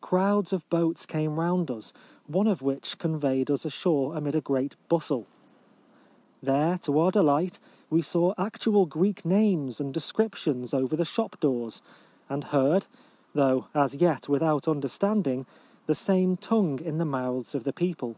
Crowds 0.00 0.52
of 0.52 0.70
boats 0.70 1.04
came 1.04 1.40
round 1.40 1.68
us, 1.68 1.92
one 2.28 2.46
of 2.46 2.62
which 2.62 2.96
conveyed 2.96 3.50
us 3.50 3.64
ashore 3.64 4.14
amid 4.14 4.36
a 4.36 4.40
great 4.40 4.76
bustle. 4.88 5.26
There, 6.40 6.78
to 6.78 6.96
our 7.00 7.10
delight, 7.10 7.58
we 7.90 8.00
saw 8.00 8.34
actual 8.38 8.86
Greek 8.86 9.24
names 9.24 9.80
and 9.80 9.92
descriptions 9.92 10.72
over 10.74 10.94
the 10.94 11.04
shop 11.04 11.40
doors, 11.40 11.82
and 12.28 12.44
heard— 12.44 12.86
though 13.34 13.66
as 13.74 13.96
yet 13.96 14.28
without 14.28 14.68
understanding— 14.68 15.44
the 15.86 15.94
same 15.96 16.36
tongue 16.36 16.78
in 16.78 16.98
the 16.98 17.04
mouths 17.04 17.52
of 17.52 17.64
the 17.64 17.72
people. 17.72 18.14